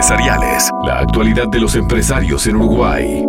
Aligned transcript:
empresariales. 0.00 0.68
La 0.84 0.98
actualidad 0.98 1.48
de 1.48 1.58
los 1.58 1.74
empresarios 1.74 2.46
en 2.46 2.56
Uruguay. 2.56 3.24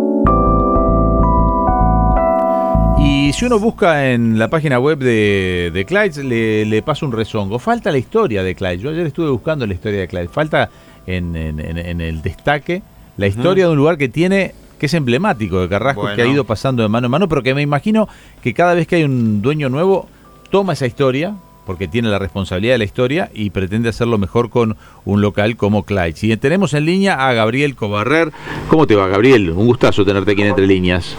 Y 2.98 3.32
si 3.32 3.46
uno 3.46 3.58
busca 3.58 4.10
en 4.12 4.38
la 4.38 4.48
página 4.48 4.78
web 4.78 4.98
de, 4.98 5.70
de 5.72 5.86
Clyde, 5.86 6.22
le, 6.24 6.66
le 6.66 6.82
pasa 6.82 7.06
un 7.06 7.12
rezongo. 7.12 7.58
Falta 7.58 7.90
la 7.90 7.96
historia 7.96 8.42
de 8.42 8.54
Clyde. 8.54 8.80
Yo 8.80 8.90
ayer 8.90 9.06
estuve 9.06 9.30
buscando 9.30 9.66
la 9.66 9.72
historia 9.72 10.00
de 10.00 10.08
Clyde. 10.08 10.28
Falta 10.28 10.68
en, 11.06 11.34
en- 11.36 11.58
en- 11.58 11.78
en 11.78 12.00
el 12.02 12.20
destaque 12.20 12.82
la 13.16 13.26
historia 13.26 13.64
de 13.64 13.70
un 13.70 13.78
lugar 13.78 13.96
que 13.96 14.10
tiene 14.10 14.52
que 14.78 14.86
es 14.86 14.94
emblemático 14.94 15.60
de 15.62 15.70
Carrasco, 15.70 16.02
que 16.16 16.20
ha 16.22 16.26
ido 16.26 16.44
pasando 16.44 16.82
de 16.82 16.90
mano 16.90 17.06
en 17.06 17.10
mano, 17.10 17.28
pero 17.28 17.42
que 17.42 17.54
me 17.54 17.62
imagino 17.62 18.08
que 18.42 18.52
cada 18.52 18.74
vez 18.74 18.86
que 18.86 18.96
hay 18.96 19.04
un 19.04 19.40
dueño 19.40 19.70
nuevo, 19.70 20.06
toma 20.50 20.74
esa 20.74 20.86
historia, 20.86 21.34
porque 21.68 21.86
tiene 21.86 22.08
la 22.08 22.18
responsabilidad 22.18 22.72
de 22.72 22.78
la 22.78 22.84
historia 22.84 23.30
y 23.34 23.50
pretende 23.50 23.90
hacerlo 23.90 24.16
mejor 24.16 24.48
con 24.48 24.78
un 25.04 25.20
local 25.20 25.58
como 25.58 25.82
Clyde. 25.82 26.14
Y 26.22 26.34
tenemos 26.38 26.72
en 26.72 26.86
línea 26.86 27.28
a 27.28 27.34
Gabriel 27.34 27.76
Cobarrer. 27.76 28.32
¿Cómo 28.70 28.86
te 28.86 28.96
va, 28.96 29.06
Gabriel? 29.06 29.50
Un 29.50 29.66
gustazo 29.66 30.02
tenerte 30.02 30.32
aquí 30.32 30.40
en 30.40 30.48
Entre 30.48 30.66
Líneas. 30.66 31.14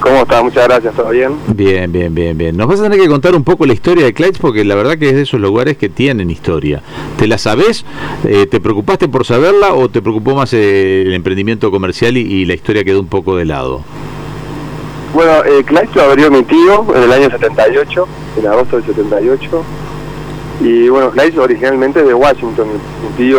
¿Cómo 0.00 0.22
está? 0.22 0.42
Muchas 0.42 0.66
gracias, 0.68 0.94
¿todo 0.94 1.10
bien? 1.10 1.32
Bien, 1.48 1.92
bien, 1.92 2.14
bien, 2.14 2.38
bien. 2.38 2.56
Nos 2.56 2.66
vas 2.66 2.80
a 2.80 2.84
tener 2.84 2.98
que 2.98 3.08
contar 3.08 3.34
un 3.34 3.44
poco 3.44 3.66
la 3.66 3.74
historia 3.74 4.06
de 4.06 4.14
Clyde 4.14 4.38
porque 4.40 4.64
la 4.64 4.74
verdad 4.74 4.96
que 4.96 5.10
es 5.10 5.16
de 5.16 5.22
esos 5.22 5.38
lugares 5.38 5.76
que 5.76 5.90
tienen 5.90 6.30
historia. 6.30 6.80
¿Te 7.18 7.26
la 7.26 7.36
sabés? 7.36 7.84
Eh, 8.24 8.46
¿Te 8.46 8.60
preocupaste 8.60 9.08
por 9.08 9.26
saberla 9.26 9.74
o 9.74 9.90
te 9.90 10.00
preocupó 10.00 10.34
más 10.34 10.54
eh, 10.54 11.02
el 11.02 11.12
emprendimiento 11.12 11.70
comercial 11.70 12.16
y, 12.16 12.20
y 12.20 12.46
la 12.46 12.54
historia 12.54 12.84
quedó 12.84 13.00
un 13.00 13.08
poco 13.08 13.36
de 13.36 13.44
lado? 13.44 13.82
Bueno, 15.14 15.44
eh, 15.44 15.64
lo 15.94 16.02
abrió 16.02 16.28
mi 16.28 16.42
tío 16.42 16.84
en 16.92 17.04
el 17.04 17.12
año 17.12 17.30
78, 17.30 18.08
en 18.36 18.46
agosto 18.48 18.76
del 18.76 18.86
78. 18.86 19.64
Y 20.60 20.88
bueno, 20.88 21.10
Clyde 21.10 21.38
originalmente 21.38 22.00
es 22.00 22.08
de 22.08 22.14
Washington. 22.14 22.66
Mi, 22.68 23.16
tío 23.16 23.38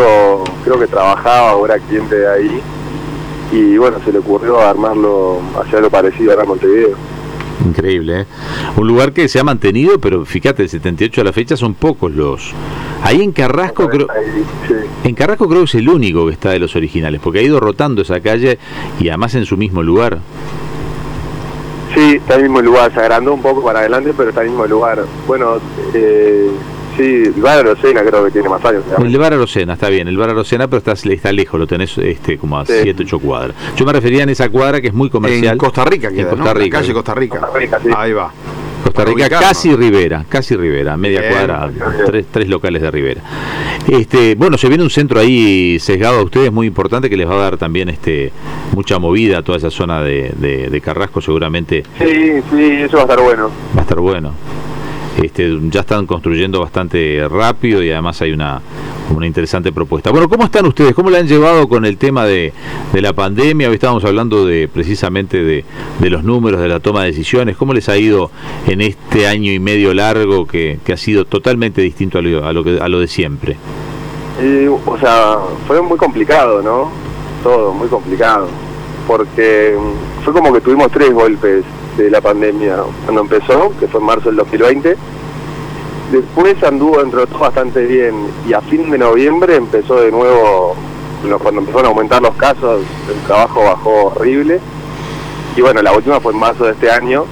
creo 0.63 0.79
que 0.79 0.88
trabajaba 0.88 1.53
era 1.65 1.77
cliente 1.79 2.15
de 2.15 2.27
ahí. 2.29 2.61
Y 3.51 3.77
bueno, 3.77 3.98
se 4.05 4.13
le 4.13 4.20
ocurrió 4.20 4.61
armarlo, 4.61 5.41
hacer 5.59 5.77
algo 5.77 5.90
parecido 5.90 6.32
ahora 6.32 6.43
en 6.43 6.49
Montevideo. 6.49 6.95
Increíble, 7.65 8.21
¿eh? 8.21 8.26
Un 8.77 8.87
lugar 8.87 9.12
que 9.12 9.27
se 9.27 9.39
ha 9.39 9.43
mantenido, 9.43 9.99
pero 9.99 10.23
fíjate, 10.23 10.63
del 10.63 10.70
78 10.70 11.21
a 11.21 11.23
la 11.26 11.34
fecha 11.34 11.57
son 11.57 11.73
pocos 11.73 12.12
los... 12.12 12.54
Ahí 13.01 13.21
en 13.21 13.34
Carrasco 13.34 13.89
creo... 13.89 14.07
Sí. 14.67 14.73
En 15.04 15.13
Carrasco 15.13 15.48
creo 15.49 15.62
que 15.62 15.65
es 15.65 15.76
el 15.76 15.89
único 15.89 16.26
que 16.26 16.34
está 16.34 16.51
de 16.51 16.60
los 16.60 16.76
originales, 16.76 17.20
porque 17.21 17.39
ha 17.39 17.43
ido 17.43 17.60
rotando 17.60 18.01
esa 18.01 18.21
calle 18.21 18.60
y 18.99 19.10
además 19.10 19.35
en 19.35 19.45
su 19.45 19.57
mismo 19.57 19.84
lugar. 19.84 20.20
Sí, 21.96 22.15
está 22.18 22.34
en 22.35 22.40
el 22.41 22.43
mismo 22.49 22.62
lugar, 22.62 22.93
se 22.93 22.99
agrandó 22.99 23.34
un 23.34 23.41
poco 23.41 23.63
para 23.63 23.79
adelante, 23.79 24.13
pero 24.15 24.29
está 24.29 24.41
en 24.41 24.48
el 24.48 24.51
mismo 24.51 24.68
lugar. 24.68 25.04
Bueno, 25.26 25.57
eh, 25.93 26.49
sí, 26.98 27.04
el 27.34 27.41
bar 27.41 27.55
de 27.63 27.71
Arocena 27.71 28.04
creo 28.04 28.26
que 28.26 28.32
tiene 28.32 28.49
más 28.49 28.63
años. 28.65 28.84
digamos. 28.85 29.07
El 29.07 29.18
bar 29.18 29.34
Arocena, 29.34 29.74
está 29.74 29.90
bien, 29.90 30.07
el 30.10 30.18
bar 30.18 30.29
Arocena, 30.29 30.68
pero 30.68 30.79
está, 30.79 30.91
está 30.91 31.32
lejos, 31.32 31.60
lo 31.60 31.66
tenés 31.68 31.98
este, 31.98 32.38
como 32.38 32.60
a 32.60 32.66
Sí. 32.66 32.73
7, 32.84 33.04
8 33.04 33.20
cuadras. 33.20 33.55
Yo 33.77 33.85
me 33.85 33.93
refería 33.93 34.23
en 34.23 34.29
esa 34.29 34.49
cuadra 34.49 34.82
que 34.82 34.88
es 34.90 34.93
muy 34.93 35.10
comercial. 35.10 35.54
En 35.54 35.57
Costa 35.57 35.85
Rica 35.85 36.10
En 36.10 36.16
queda, 36.16 36.29
Costa 36.32 36.46
¿no? 36.46 36.54
Rica. 36.54 36.77
La 36.77 36.82
calle 36.82 36.93
Costa 36.93 37.13
Rica. 37.16 37.40
Costa 37.40 37.57
Rica, 37.60 37.79
sí. 37.82 37.90
Ahí 37.96 38.12
va. 38.13 38.32
Costa 38.84 39.05
Rica, 39.05 39.27
casi 39.29 39.76
Rivera, 39.76 40.26
casi 40.29 40.55
Rivera, 40.55 40.96
media 40.96 41.20
Bien, 41.21 41.34
cuadra, 41.34 41.68
bien. 41.68 41.84
tres, 42.05 42.26
tres 42.32 42.48
locales 42.48 42.82
de 42.82 42.91
Rivera. 42.91 43.21
Este, 43.88 44.35
bueno, 44.35 44.57
se 44.57 44.68
viene 44.70 44.84
un 44.84 44.90
centro 44.90 45.20
ahí 45.20 45.79
sesgado 45.79 46.20
a 46.20 46.23
ustedes 46.23 46.51
muy 46.51 46.68
importante 46.68 47.10
que 47.10 47.18
les 47.18 47.27
va 47.27 47.34
a 47.34 47.38
dar 47.40 47.57
también 47.57 47.90
este 47.90 48.32
mucha 48.76 48.99
movida 48.99 49.40
a 49.40 49.41
toda 49.41 49.57
esa 49.57 49.71
zona 49.71 50.01
de, 50.04 50.31
de- 50.37 50.70
de 50.70 50.81
Carrasco, 50.81 51.21
seguramente 51.21 51.84
Sí, 51.98 52.41
sí, 52.51 52.71
eso 52.84 52.98
va 52.98 53.04
a 53.04 53.05
estar 53.05 53.21
bueno. 53.21 53.49
va 53.76 53.79
a 53.79 53.82
estar 53.82 53.99
bueno. 53.99 54.32
Este, 55.21 55.57
ya 55.70 55.79
están 55.79 56.05
construyendo 56.05 56.59
bastante 56.59 57.26
rápido 57.29 57.82
y 57.82 57.90
además 57.90 58.21
hay 58.21 58.34
una, 58.34 58.62
una 59.15 59.26
interesante 59.26 59.71
propuesta. 59.71 60.12
Bueno, 60.12 60.27
¿cómo 60.27 60.43
están 60.43 60.65
ustedes? 60.65 60.93
¿Cómo 60.93 61.09
le 61.09 61.17
han 61.17 61.26
llevado 61.27 61.70
con 61.70 61.85
el 61.85 61.95
tema 61.98 62.26
de, 62.26 62.51
de 62.91 63.01
la 63.01 63.13
pandemia? 63.13 63.70
Hoy 63.70 63.76
estábamos 63.76 64.03
hablando 64.03 64.45
de 64.45 64.67
precisamente 64.67 65.41
de, 65.41 65.63
de 66.01 66.09
los 66.09 66.25
números, 66.25 66.59
de 66.59 66.67
la 66.67 66.81
toma 66.81 67.03
de 67.03 67.07
decisiones. 67.12 67.56
¿Cómo 67.56 67.73
les 67.73 67.88
ha 67.88 67.95
ido 67.97 68.29
en 68.67 68.81
este 68.81 69.25
año 69.25 69.53
y 69.53 69.57
medio 69.59 69.94
largo 69.94 70.45
que, 70.45 70.79
que 70.83 70.91
ha 70.91 70.97
sido 70.97 71.23
totalmente 71.23 71.81
distinto 71.81 72.17
a 72.17 72.21
lo, 72.21 72.45
a 72.45 72.51
lo, 72.51 72.66
que, 72.66 72.77
a 72.81 72.89
lo 72.89 73.00
de 73.00 73.07
siempre? 73.07 73.55
Y, 74.44 74.67
o 74.67 74.97
sea, 75.00 75.38
fue 75.66 75.81
muy 75.81 75.97
complicado, 75.97 76.61
¿no? 76.61 76.91
Todo, 77.41 77.73
muy 77.73 77.88
complicado. 77.88 78.50
Porque 79.07 79.77
mm, 79.77 80.23
fue 80.23 80.33
como 80.33 80.53
que 80.53 80.61
tuvimos 80.61 80.91
tres 80.91 81.13
golpes 81.13 81.63
de 81.97 82.09
la 82.09 82.21
pandemia. 82.21 82.77
Cuando 83.05 83.21
empezó, 83.21 83.71
que 83.79 83.88
fue 83.88 83.99
en 83.99 84.05
marzo 84.05 84.29
del 84.29 84.38
2020. 84.38 84.97
Después 86.11 86.63
anduvo 86.63 86.99
dentro 86.99 87.21
de 87.21 87.27
todo 87.27 87.39
bastante 87.39 87.85
bien. 87.85 88.27
Y 88.47 88.53
a 88.53 88.61
fin 88.61 88.89
de 88.91 88.97
noviembre 88.97 89.55
empezó 89.55 90.01
de 90.01 90.11
nuevo, 90.11 90.75
cuando 91.41 91.61
empezaron 91.61 91.85
a 91.85 91.89
aumentar 91.89 92.21
los 92.21 92.35
casos, 92.35 92.81
el 93.09 93.27
trabajo 93.27 93.63
bajó 93.63 94.05
horrible. 94.15 94.59
Y 95.55 95.61
bueno, 95.61 95.81
la 95.81 95.94
última 95.94 96.19
fue 96.19 96.33
en 96.33 96.39
marzo 96.39 96.65
de 96.65 96.71
este 96.71 96.91
año, 96.91 97.25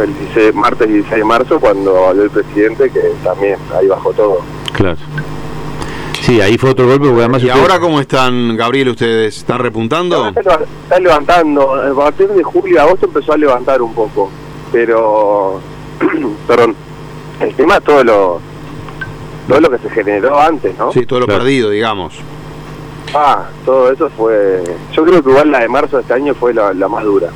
el 0.00 0.16
16 0.16 0.54
martes 0.54 0.88
16 0.88 1.18
de 1.18 1.24
marzo, 1.24 1.60
cuando 1.60 2.06
habló 2.06 2.22
el 2.22 2.30
presidente, 2.30 2.88
que 2.90 3.00
también 3.22 3.58
ahí 3.76 3.88
bajó 3.88 4.12
todo. 4.12 4.38
Claro. 4.72 4.96
Sí, 6.24 6.40
ahí 6.40 6.56
fue 6.56 6.70
otro 6.70 6.86
golpe 6.86 7.06
porque 7.06 7.20
además... 7.20 7.42
¿Y 7.42 7.46
ustedes- 7.46 7.62
ahora 7.62 7.80
cómo 7.80 8.00
están, 8.00 8.56
Gabriel, 8.56 8.88
ustedes? 8.90 9.36
¿Están 9.36 9.58
repuntando? 9.58 10.28
Está, 10.28 10.40
leva- 10.42 10.64
está 10.84 10.98
levantando, 11.00 11.74
a 11.74 11.94
partir 11.94 12.28
de 12.28 12.42
julio 12.42 12.74
y 12.76 12.78
agosto 12.78 13.06
empezó 13.06 13.32
a 13.32 13.36
levantar 13.36 13.82
un 13.82 13.92
poco, 13.94 14.30
pero, 14.72 15.60
perdón, 16.48 16.74
el 17.40 17.54
tema 17.54 17.80
todo 17.80 18.02
lo, 18.04 18.40
todo 19.48 19.60
lo 19.60 19.70
que 19.70 19.78
se 19.78 19.90
generó 19.90 20.40
antes, 20.40 20.76
¿no? 20.78 20.92
Sí, 20.92 21.04
todo 21.04 21.20
lo 21.20 21.26
Claro. 21.26 21.40
perdido, 21.40 21.68
digamos. 21.70 22.14
Ah, 23.14 23.44
todo 23.64 23.92
eso 23.92 24.08
fue, 24.16 24.64
yo 24.92 25.04
creo 25.04 25.22
que 25.22 25.30
igual 25.30 25.50
la 25.50 25.60
de 25.60 25.68
marzo 25.68 25.96
de 25.96 26.02
este 26.02 26.14
año 26.14 26.34
fue 26.34 26.54
la, 26.54 26.72
la 26.72 26.88
más 26.88 27.04
dura. 27.04 27.28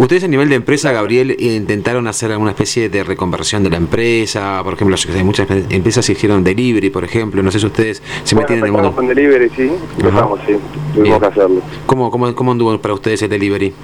Ustedes 0.00 0.24
a 0.24 0.28
nivel 0.28 0.48
de 0.48 0.54
empresa, 0.54 0.92
Gabriel, 0.92 1.36
intentaron 1.38 2.06
hacer 2.06 2.32
alguna 2.32 2.52
especie 2.52 2.88
de 2.88 3.04
reconversión 3.04 3.62
de 3.62 3.68
la 3.68 3.76
empresa, 3.76 4.62
por 4.64 4.72
ejemplo, 4.72 4.96
muchas 5.24 5.46
empresas 5.68 6.08
hicieron 6.08 6.42
delivery, 6.42 6.88
por 6.88 7.04
ejemplo, 7.04 7.42
no 7.42 7.50
sé 7.50 7.60
si 7.60 7.66
ustedes 7.66 8.02
se 8.24 8.34
Bueno, 8.34 8.46
metían 8.48 8.58
en 8.60 8.64
el 8.64 8.72
mundo. 8.72 8.92
con 8.96 9.06
delivery, 9.06 9.50
sí, 9.54 9.70
empezamos, 9.98 10.40
sí, 10.46 10.54
tuvimos 10.94 11.02
Bien. 11.02 11.20
que 11.20 11.26
hacerlo. 11.26 11.60
¿Cómo, 11.84 12.10
cómo, 12.10 12.34
¿Cómo 12.34 12.52
anduvo 12.52 12.78
para 12.80 12.94
ustedes 12.94 13.20
el 13.20 13.28
delivery? 13.28 13.74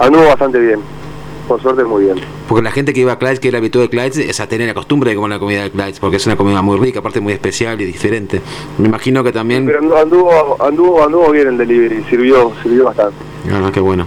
Anduvo 0.00 0.24
bastante 0.24 0.58
bien, 0.58 0.80
por 1.46 1.62
suerte 1.62 1.84
muy 1.84 2.06
bien. 2.06 2.16
Porque 2.48 2.62
la 2.64 2.72
gente 2.72 2.92
que 2.92 3.02
iba 3.02 3.12
a 3.12 3.18
Clyde, 3.20 3.38
que 3.38 3.46
era 3.46 3.58
habitual 3.58 3.84
de 3.84 3.90
Clyde, 3.90 4.28
es 4.30 4.40
a 4.40 4.48
tener 4.48 4.66
la 4.66 4.74
costumbre 4.74 5.10
de 5.10 5.14
comer 5.16 5.30
la 5.30 5.38
comida 5.38 5.62
de 5.62 5.70
Clyde, 5.70 5.94
porque 6.00 6.16
es 6.16 6.26
una 6.26 6.34
comida 6.34 6.60
muy 6.60 6.76
rica, 6.76 6.98
aparte 6.98 7.20
muy 7.20 7.34
especial 7.34 7.80
y 7.80 7.84
diferente. 7.84 8.40
Me 8.78 8.88
imagino 8.88 9.22
que 9.22 9.30
también... 9.30 9.64
Pero 9.66 9.80
andu- 9.80 10.02
anduvo, 10.02 10.56
anduvo, 10.60 11.04
anduvo 11.04 11.30
bien 11.30 11.46
el 11.46 11.56
delivery, 11.56 12.02
sirvió, 12.10 12.50
sirvió 12.64 12.86
bastante. 12.86 13.29
Ah, 13.48 13.58
no, 13.60 13.72
qué 13.72 13.80
bueno. 13.80 14.06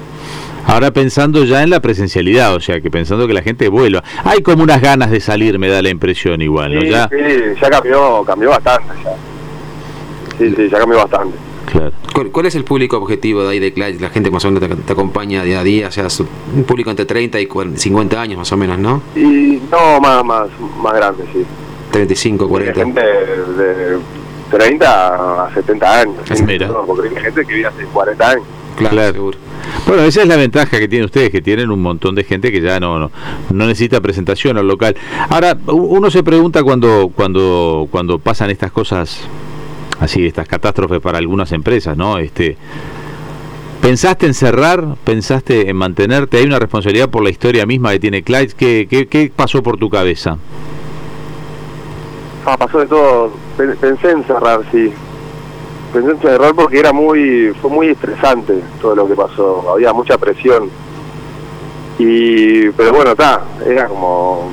Ahora 0.66 0.92
pensando 0.92 1.44
ya 1.44 1.62
en 1.64 1.70
la 1.72 1.82
presencialidad, 1.82 2.56
o 2.56 2.60
sea, 2.62 2.80
que 2.80 2.90
pensando 2.90 3.28
que 3.28 3.34
la 3.34 3.42
gente 3.42 3.68
vuelva. 3.68 4.04
Hay 4.24 4.42
como 4.42 4.64
unas 4.64 4.82
ganas 4.82 5.12
de 5.12 5.20
salir, 5.20 5.60
me 5.60 5.68
da 5.68 5.82
la 5.82 5.90
impresión 5.90 6.42
igual, 6.42 6.76
¿no? 6.76 6.82
Sí, 6.82 6.90
Ya, 6.90 7.10
sí, 7.10 7.16
ya 7.62 7.70
cambió, 7.70 8.24
cambió 8.26 8.50
bastante 8.52 8.88
ya. 9.04 9.12
Sí, 10.38 10.54
sí, 10.56 10.70
ya 10.70 10.80
cambió 10.80 10.98
bastante. 11.00 11.36
claro. 11.66 11.92
¿Cuál, 12.14 12.32
cuál 12.32 12.46
es 12.46 12.56
el 12.56 12.64
público 12.64 12.98
objetivo 12.98 13.44
de 13.44 13.50
ahí 13.50 13.60
de 13.60 13.74
Clyde? 13.74 14.00
La 14.00 14.10
gente 14.10 14.30
más 14.32 14.46
o 14.46 14.52
menos 14.52 14.70
te, 14.70 14.76
te 14.76 14.94
acompaña 14.94 15.44
día 15.44 15.60
a 15.60 15.64
día, 15.64 15.88
o 15.88 15.92
sea, 15.92 16.06
es 16.08 16.20
un 16.20 16.64
público 16.64 16.90
entre 16.92 17.06
30 17.06 17.40
y 17.42 17.46
40 17.48 17.80
50 17.80 18.22
años 18.22 18.38
más 18.38 18.52
o 18.52 18.58
menos, 18.58 18.78
¿no? 18.80 19.02
Y 19.16 19.60
no, 19.72 20.00
más, 20.00 20.24
más, 20.24 20.48
más 20.82 20.94
grande, 20.94 21.26
sí. 21.34 21.44
35, 21.92 22.46
Hay 22.46 22.50
40. 22.50 22.74
gente 22.74 23.02
de 23.02 23.98
30 24.50 25.46
a 25.46 25.54
70 25.54 26.00
años. 26.00 26.16
¿sí? 26.34 26.44
mira. 26.44 26.68
No, 26.68 26.86
porque 26.86 27.10
hay 27.10 27.16
gente 27.24 27.46
que 27.46 27.54
vive 27.54 27.68
hace 27.68 27.84
40 27.86 28.30
años. 28.30 28.46
Claro, 28.78 28.96
Claro. 28.96 29.14
seguro. 29.14 29.38
Bueno, 29.88 30.04
esa 30.04 30.22
es 30.22 30.28
la 30.28 30.36
ventaja 30.36 30.80
que 30.80 30.88
tienen 30.88 31.06
ustedes, 31.06 31.30
que 31.30 31.42
tienen 31.42 31.72
un 31.72 31.82
montón 31.82 32.16
de 32.16 32.24
gente 32.24 32.52
que 32.52 32.62
ya 32.62 32.80
no, 32.80 33.00
no, 33.00 33.12
no 33.52 33.66
necesita 33.66 34.02
presentación 34.02 34.58
al 34.58 34.68
local. 34.68 34.96
Ahora, 35.30 35.58
uno 35.68 36.10
se 36.12 36.24
pregunta 36.24 36.64
cuando, 36.64 37.12
cuando, 37.16 37.88
cuando 37.92 38.20
pasan 38.20 38.50
estas 38.50 38.72
cosas 38.72 39.22
así, 40.00 40.26
estas 40.26 40.48
catástrofes 40.48 41.00
para 41.02 41.18
algunas 41.18 41.52
empresas, 41.52 41.96
¿no? 41.98 42.18
Este, 42.18 42.58
¿Pensaste 43.82 44.26
en 44.26 44.34
cerrar? 44.34 44.96
¿Pensaste 45.04 45.70
en 45.70 45.76
mantenerte? 45.76 46.38
¿Hay 46.38 46.46
una 46.46 46.60
responsabilidad 46.60 47.10
por 47.10 47.24
la 47.24 47.30
historia 47.30 47.66
misma 47.66 47.92
que 47.92 48.00
tiene 48.00 48.24
Clyde? 48.24 48.54
¿Qué, 48.58 48.88
qué, 48.90 49.08
qué 49.08 49.32
pasó 49.36 49.62
por 49.62 49.78
tu 49.78 49.90
cabeza? 49.90 50.38
Ah, 52.46 52.58
pasó 52.58 52.80
de 52.80 52.88
todo. 52.88 53.34
Pen- 53.58 53.76
Pensé 53.80 54.12
en 54.12 54.24
cerrar, 54.26 54.62
sí. 54.72 54.92
Pensé 55.94 56.12
en 56.12 56.20
cerrar 56.20 56.56
porque 56.56 56.80
era 56.80 56.92
muy, 56.92 57.54
fue 57.62 57.70
muy 57.70 57.88
estresante 57.90 58.60
todo 58.82 58.96
lo 58.96 59.08
que 59.08 59.14
pasó. 59.14 59.70
Había 59.72 59.94
mucha 59.94 60.18
presión. 60.18 60.70
Y, 62.00 62.70
pero 62.72 62.92
bueno, 62.94 63.12
está, 63.12 63.44
era 63.66 63.88
como 63.88 64.50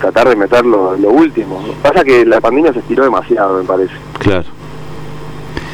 tratar 0.00 0.28
de 0.28 0.36
meter 0.36 0.64
lo, 0.64 0.96
lo 0.96 1.10
último. 1.10 1.60
Pasa 1.82 2.04
que 2.04 2.24
la 2.24 2.40
pandemia 2.40 2.72
se 2.72 2.78
estiró 2.78 3.02
demasiado, 3.04 3.58
me 3.58 3.64
parece. 3.64 3.94
Claro. 4.20 4.44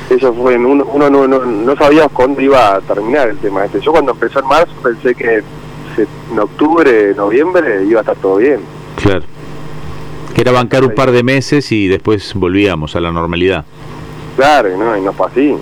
Eso 0.08 0.32
fue, 0.32 0.54
en 0.54 0.64
uno, 0.64 0.86
uno 0.90 1.10
no, 1.10 1.28
no, 1.28 1.44
no 1.44 1.76
sabía 1.76 2.08
cuándo 2.08 2.40
iba 2.40 2.76
a 2.76 2.80
terminar 2.80 3.28
el 3.28 3.36
tema 3.36 3.66
este. 3.66 3.80
Yo 3.80 3.92
cuando 3.92 4.12
empezó 4.12 4.40
en 4.40 4.46
marzo 4.46 4.72
pensé 4.82 5.14
que 5.14 5.42
en 6.30 6.38
octubre, 6.38 7.14
noviembre 7.14 7.84
iba 7.84 8.00
a 8.00 8.02
estar 8.02 8.16
todo 8.16 8.36
bien. 8.36 8.60
Claro. 8.96 9.24
Que 10.34 10.40
era 10.40 10.52
bancar 10.52 10.84
un 10.84 10.94
par 10.94 11.10
de 11.10 11.22
meses 11.22 11.72
y 11.72 11.88
después 11.88 12.32
volvíamos 12.34 12.96
a 12.96 13.00
la 13.00 13.12
normalidad. 13.12 13.64
Claro, 14.38 14.76
no, 14.78 14.96
y 14.96 15.00
no 15.00 15.12
fue 15.12 15.26
así. 15.26 15.54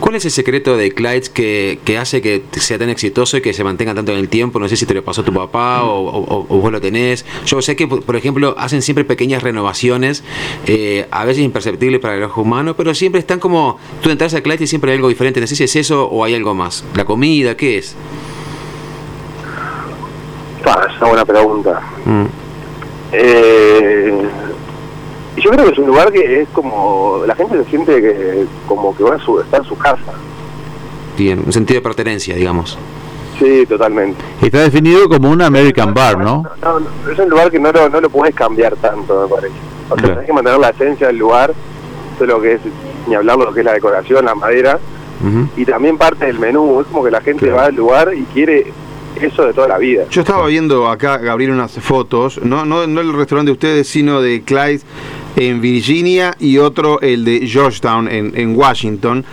¿Cuál 0.00 0.16
es 0.16 0.24
el 0.24 0.30
secreto 0.32 0.76
de 0.76 0.92
Clyde 0.92 1.30
que, 1.32 1.78
que 1.84 1.96
hace 1.98 2.20
que 2.20 2.42
sea 2.60 2.78
tan 2.78 2.90
exitoso 2.90 3.36
y 3.36 3.40
que 3.40 3.54
se 3.54 3.62
mantenga 3.64 3.94
tanto 3.94 4.10
en 4.12 4.18
el 4.18 4.28
tiempo? 4.28 4.58
No 4.58 4.68
sé 4.68 4.76
si 4.76 4.84
te 4.86 4.92
lo 4.92 5.02
pasó 5.04 5.22
tu 5.24 5.32
papá 5.32 5.84
o, 5.84 6.00
o- 6.08 6.46
o 6.48 6.58
vos 6.60 6.70
lo 6.72 6.80
tenés. 6.80 7.24
Yo 7.46 7.62
sé 7.62 7.76
que, 7.76 7.86
por 7.86 8.16
ejemplo, 8.16 8.54
hacen 8.58 8.82
siempre 8.82 9.04
pequeñas 9.04 9.42
renovaciones, 9.44 10.24
eh, 10.66 11.06
a 11.12 11.24
veces 11.24 11.44
imperceptibles 11.44 12.00
para 12.00 12.16
el 12.16 12.24
ojo 12.24 12.42
humano, 12.42 12.74
pero 12.76 12.92
siempre 12.94 13.20
están 13.20 13.38
como, 13.38 13.78
tú 14.02 14.10
entras 14.10 14.34
a 14.34 14.42
Clyde 14.42 14.64
y 14.64 14.66
siempre 14.66 14.90
hay 14.90 14.96
algo 14.96 15.08
diferente. 15.08 15.40
No 15.40 15.46
sé 15.46 15.54
si 15.56 15.64
es 15.64 15.76
eso 15.76 16.06
o 16.08 16.24
hay 16.24 16.34
algo 16.34 16.54
más. 16.54 16.84
¿La 16.94 17.04
comida? 17.04 17.56
¿Qué 17.56 17.78
es? 17.78 17.94
Pa, 20.64 20.86
es 20.90 20.96
una 20.98 21.08
buena 21.08 21.24
pregunta. 21.24 21.80
Mm. 22.04 22.24
Eh, 23.12 23.55
yo 25.46 25.52
creo 25.52 25.66
que 25.66 25.72
es 25.72 25.78
un 25.78 25.86
lugar 25.86 26.10
que 26.12 26.42
es 26.42 26.48
como, 26.48 27.22
la 27.26 27.34
gente 27.36 27.56
se 27.62 27.70
siente 27.70 28.00
que 28.02 28.46
como 28.66 28.96
que 28.96 29.04
va 29.04 29.14
a 29.14 29.18
su, 29.18 29.40
está 29.40 29.58
en 29.58 29.64
su 29.64 29.76
casa. 29.78 30.12
Bien, 31.16 31.42
un 31.46 31.52
sentido 31.52 31.78
de 31.78 31.82
pertenencia, 31.82 32.34
digamos. 32.34 32.76
Sí, 33.38 33.64
totalmente. 33.66 34.20
Está 34.42 34.60
definido 34.60 35.08
como 35.08 35.30
un 35.30 35.40
American 35.42 35.94
Bar, 35.94 36.18
¿no? 36.18 36.42
No, 36.62 36.80
no, 36.80 37.12
es 37.12 37.18
un 37.18 37.28
lugar 37.30 37.50
que 37.50 37.58
no 37.60 37.70
lo, 37.70 37.88
no 37.88 38.00
lo 38.00 38.10
puedes 38.10 38.34
cambiar 38.34 38.74
tanto, 38.76 39.22
me 39.28 39.34
parece. 39.34 39.54
O 39.88 39.94
sea, 39.94 39.96
Claro. 39.98 40.14
tenés 40.14 40.26
que 40.26 40.32
mantener 40.32 40.58
la 40.58 40.70
esencia 40.70 41.06
del 41.06 41.18
lugar, 41.18 41.54
todo 42.18 42.26
lo 42.26 42.40
que 42.40 42.54
es, 42.54 42.60
ni 43.06 43.14
hablar 43.14 43.38
de 43.38 43.44
lo 43.44 43.52
que 43.54 43.60
es 43.60 43.66
la 43.66 43.72
decoración, 43.74 44.24
la 44.24 44.34
madera, 44.34 44.78
y 45.56 45.64
también 45.64 45.96
parte 45.96 46.26
del 46.26 46.38
menú. 46.38 46.80
Es 46.80 46.86
como 46.88 47.04
que 47.04 47.10
la 47.10 47.20
gente 47.20 47.46
Claro. 47.46 47.56
va 47.56 47.64
al 47.66 47.74
lugar 47.74 48.12
y 48.14 48.24
quiere 48.24 48.72
eso 49.20 49.46
de 49.46 49.52
toda 49.54 49.68
la 49.68 49.78
vida. 49.78 50.04
Yo 50.10 50.20
estaba 50.20 50.46
viendo 50.46 50.88
acá, 50.88 51.16
Gabriel, 51.18 51.52
unas 51.52 51.72
fotos, 51.72 52.38
no, 52.42 52.64
no, 52.66 52.86
no 52.86 53.00
el 53.00 53.12
restaurante 53.14 53.48
de 53.48 53.52
ustedes, 53.52 53.88
sino 53.88 54.20
de 54.20 54.42
Clyde 54.42 54.80
en 55.36 55.60
Virginia 55.60 56.34
y 56.38 56.58
otro, 56.58 57.00
el 57.00 57.24
de 57.24 57.46
Georgetown 57.46 58.08
en, 58.08 58.32
en 58.34 58.56
Washington. 58.56 59.24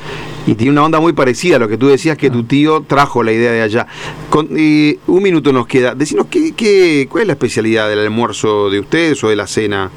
Y 0.46 0.56
tiene 0.56 0.74
una 0.74 0.84
onda 0.84 1.00
muy 1.00 1.14
parecida 1.14 1.56
a 1.56 1.60
lo 1.60 1.70
que 1.70 1.78
tú 1.78 1.88
decías 1.88 2.18
que 2.18 2.30
tu 2.30 2.44
tío 2.44 2.84
trajo 2.86 3.24
la 3.24 3.32
idea 3.32 3.52
de 3.52 3.62
allá. 3.62 3.88
Con, 4.30 4.50
eh, 4.58 5.00
un 5.08 5.24
minuto 5.24 5.54
nos 5.54 5.66
queda. 5.66 5.96
Decinos, 5.96 6.28
¿qué, 6.30 6.54
qué, 6.54 7.08
¿cuál 7.10 7.22
es 7.22 7.28
la 7.28 7.34
especialidad 7.34 7.88
del 7.88 8.00
almuerzo 8.00 8.70
de 8.70 8.82
ustedes 8.82 9.24
o 9.24 9.30
de 9.30 9.38
la 9.38 9.48
cena? 9.48 9.90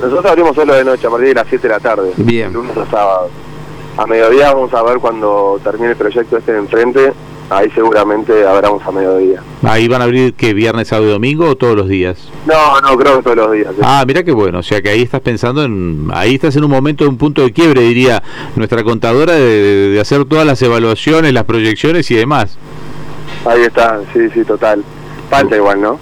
Nosotros 0.00 0.26
abrimos 0.26 0.54
solo 0.54 0.74
de 0.74 0.84
noche, 0.84 1.06
a 1.06 1.10
partir 1.10 1.28
de 1.28 1.34
las 1.34 1.46
7 1.48 1.66
de 1.66 1.74
la 1.74 1.80
tarde. 1.80 2.12
Bien. 2.18 2.52
Lunes 2.52 2.76
a 2.76 2.86
sábado. 2.90 3.30
A 3.96 4.06
mediodía 4.06 4.52
vamos 4.52 4.72
a 4.74 4.82
ver 4.82 4.98
cuando 4.98 5.58
termine 5.64 5.90
el 5.90 5.96
proyecto 5.96 6.36
este 6.36 6.52
de 6.52 6.58
enfrente. 6.58 7.12
Ahí 7.50 7.70
seguramente 7.70 8.46
abramos 8.46 8.84
a 8.86 8.90
mediodía. 8.92 9.42
Ahí 9.62 9.88
van 9.88 10.02
a 10.02 10.04
abrir 10.04 10.34
que 10.34 10.52
viernes, 10.52 10.88
sábado 10.88 11.08
y 11.08 11.12
domingo 11.12 11.46
o 11.46 11.56
todos 11.56 11.74
los 11.74 11.88
días. 11.88 12.28
No, 12.46 12.80
no, 12.80 12.96
creo 12.98 13.16
que 13.16 13.22
todos 13.22 13.36
los 13.36 13.52
días. 13.52 13.68
¿sí? 13.74 13.80
Ah, 13.82 14.04
mira 14.06 14.22
qué 14.22 14.32
bueno, 14.32 14.58
o 14.58 14.62
sea 14.62 14.82
que 14.82 14.90
ahí 14.90 15.02
estás 15.02 15.22
pensando 15.22 15.64
en, 15.64 16.08
ahí 16.12 16.34
estás 16.34 16.56
en 16.56 16.64
un 16.64 16.70
momento, 16.70 17.08
un 17.08 17.16
punto 17.16 17.42
de 17.42 17.52
quiebre, 17.52 17.80
diría 17.80 18.22
nuestra 18.54 18.84
contadora, 18.84 19.32
de, 19.32 19.90
de 19.90 20.00
hacer 20.00 20.26
todas 20.26 20.46
las 20.46 20.60
evaluaciones, 20.60 21.32
las 21.32 21.44
proyecciones 21.44 22.10
y 22.10 22.16
demás. 22.16 22.58
Ahí 23.46 23.62
está, 23.62 24.00
sí, 24.12 24.28
sí, 24.34 24.44
total. 24.44 24.84
Falta 25.30 25.56
igual, 25.56 25.80
¿no? 25.80 25.98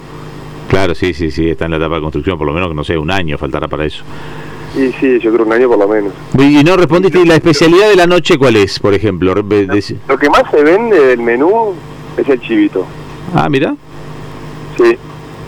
Claro, 0.69 0.95
sí, 0.95 1.13
sí, 1.13 1.31
sí, 1.31 1.49
está 1.49 1.65
en 1.65 1.71
la 1.71 1.77
etapa 1.77 1.95
de 1.95 2.01
construcción, 2.01 2.37
por 2.37 2.47
lo 2.47 2.53
menos, 2.53 2.75
no 2.75 2.83
sé, 2.83 2.97
un 2.97 3.09
año 3.09 3.37
faltará 3.37 3.69
para 3.69 3.85
eso. 3.85 4.03
Y 4.75 4.91
sí, 4.99 5.19
yo 5.19 5.31
creo 5.33 5.45
un 5.45 5.53
año 5.53 5.67
por 5.69 5.79
lo 5.79 5.87
menos. 5.87 6.13
Y 6.37 6.63
no 6.63 6.75
respondiste, 6.77 7.19
¿y 7.19 7.25
la 7.25 7.35
especialidad 7.35 7.89
de 7.89 7.95
la 7.95 8.05
noche 8.07 8.37
cuál 8.37 8.55
es, 8.57 8.79
por 8.79 8.93
ejemplo? 8.93 9.33
Lo 9.33 10.17
que 10.17 10.29
más 10.29 10.43
se 10.51 10.63
vende 10.63 10.99
del 11.07 11.19
menú 11.19 11.73
es 12.17 12.27
el 12.27 12.39
chivito. 12.41 12.85
Ah, 13.33 13.49
mira. 13.49 13.75
Sí. 14.77 14.97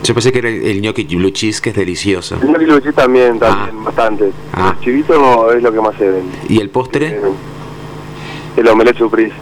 Yo 0.03 0.13
pensé 0.13 0.31
que 0.31 0.39
era 0.39 0.49
el, 0.49 0.63
el 0.63 0.81
gnocchi 0.81 1.15
blue 1.15 1.29
cheese, 1.31 1.61
que 1.61 1.69
es 1.71 1.75
delicioso. 1.75 2.35
El 2.41 2.47
gnocchi 2.47 2.65
blue 2.65 2.79
cheese 2.79 2.95
también, 2.95 3.37
también, 3.37 3.83
bastante. 3.83 4.31
Ah. 4.53 4.73
El 4.79 4.83
chivito 4.85 5.53
es 5.53 5.61
lo 5.61 5.71
que 5.73 5.81
más 5.81 5.95
se 5.97 6.09
vende. 6.09 6.37
¿Y 6.47 6.59
el 6.59 6.69
postre? 6.69 7.07
Eh, 7.07 7.21
El 8.57 8.67
omelette 8.67 8.97
surprise. 8.97 9.33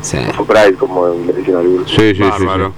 Sí. 0.00 0.18
Surprise, 0.34 0.74
como 0.74 1.08
le 1.08 1.32
dicen 1.34 1.56
algunos. 1.56 1.88
Sí, 1.90 1.96
sí, 1.96 2.14
sí, 2.14 2.22
Bárbaro. 2.22 2.68
sí. 2.68 2.72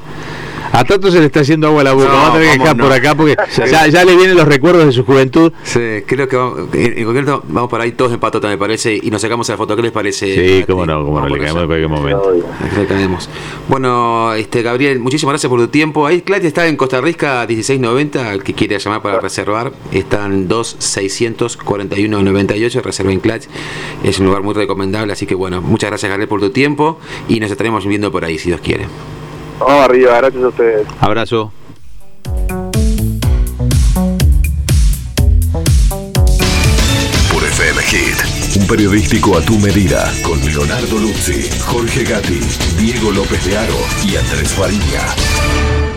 A 0.72 0.84
Tato 0.84 1.10
se 1.10 1.20
le 1.20 1.26
está 1.26 1.40
haciendo 1.40 1.68
agua 1.68 1.80
a 1.80 1.84
la 1.84 1.92
boca. 1.92 2.08
No, 2.08 2.12
Vamos 2.12 2.30
a 2.30 2.32
tener 2.34 2.52
que 2.52 2.58
¿cómo 2.58 2.64
dejar 2.64 2.76
no? 2.76 2.84
por 2.84 2.92
acá 2.92 3.14
porque 3.14 3.36
ya, 3.70 3.86
ya 3.86 4.04
le 4.04 4.16
vienen 4.16 4.36
los 4.36 4.46
recuerdos 4.46 4.86
de 4.86 4.92
su 4.92 5.04
juventud. 5.04 5.52
Sí, 5.62 6.02
creo 6.06 6.28
que 6.28 6.36
vamos, 6.36 6.68
en 6.74 6.98
en 6.98 7.04
concreto 7.04 7.42
vamos 7.48 7.70
para 7.70 7.84
ahí 7.84 7.92
todos 7.92 8.12
en 8.12 8.20
patota, 8.20 8.48
me 8.48 8.58
parece, 8.58 8.98
y 9.00 9.10
nos 9.10 9.22
sacamos 9.22 9.48
la 9.48 9.56
foto. 9.56 9.76
¿Qué 9.76 9.82
les 9.82 9.92
parece? 9.92 10.34
Sí, 10.34 10.64
cómo 10.66 10.86
no, 10.86 11.04
cómo 11.04 11.20
no, 11.20 11.28
le 11.28 11.38
caemos 11.38 11.62
en 11.62 11.66
cualquier 11.68 11.88
momento. 11.88 12.32
Le 12.76 12.86
caemos. 12.86 13.28
Bueno, 13.68 14.34
este 14.34 14.62
Gabriel, 14.62 14.98
muchísimas 14.98 15.32
gracias 15.32 15.50
por 15.50 15.60
tu 15.60 15.68
tiempo. 15.68 16.06
Ahí 16.06 16.22
Clyde 16.22 16.48
está 16.48 16.66
en 16.66 16.76
Costa 16.76 17.00
Rica 17.00 17.44
1690, 17.48 18.32
el 18.32 18.42
que 18.42 18.54
quiere 18.54 18.78
llamar 18.78 19.02
para 19.02 19.20
reservar, 19.20 19.72
están 19.92 20.48
2 20.48 20.76
641 20.78 22.22
98, 22.22 22.82
reserva 22.82 23.12
en 23.12 23.20
Clyde. 23.20 23.46
Es 24.04 24.18
un 24.18 24.26
lugar 24.26 24.42
muy 24.42 24.54
recomendable, 24.54 25.12
así 25.12 25.26
que 25.26 25.34
bueno, 25.34 25.62
muchas 25.62 25.90
gracias 25.90 26.08
Gabriel 26.10 26.28
por 26.28 26.40
tu 26.40 26.50
tiempo 26.50 26.98
y 27.28 27.40
nos 27.40 27.50
estaremos 27.50 27.86
viendo 27.86 28.10
por 28.12 28.24
ahí 28.24 28.38
si 28.38 28.48
Dios 28.48 28.60
quiere. 28.60 28.86
Vamos 29.58 29.84
arriba, 29.84 30.16
gracias 30.18 30.42
a 30.42 30.48
ustedes. 30.48 30.86
Abrazo. 31.00 31.52
Por 37.32 37.44
FM 37.44 37.82
Hit. 37.82 38.38
Un 38.60 38.66
periodístico 38.66 39.36
a 39.36 39.40
tu 39.42 39.58
medida. 39.58 40.10
Con 40.22 40.40
Leonardo 40.44 40.98
Luzzi, 40.98 41.48
Jorge 41.66 42.04
Gatti, 42.04 42.40
Diego 42.78 43.10
López 43.12 43.44
de 43.44 43.58
Aro 43.58 43.76
y 44.06 44.16
Andrés 44.16 44.54
Fariña. 44.54 45.87